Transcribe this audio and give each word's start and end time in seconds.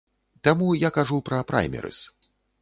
Таму 0.47 0.69
я 0.83 0.89
кажу 0.97 1.19
пра 1.29 1.43
праймерыз. 1.53 2.01